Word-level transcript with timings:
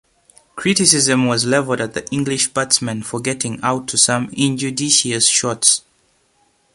Criticism 0.55 1.27
was 1.27 1.45
levelled 1.45 1.79
at 1.79 1.93
the 1.93 2.09
English 2.09 2.47
batsmen 2.55 3.03
for 3.03 3.19
getting 3.19 3.61
out 3.61 3.87
to 3.89 3.99
some 3.99 4.29
injudicious 4.33 5.27
shots. 5.27 5.83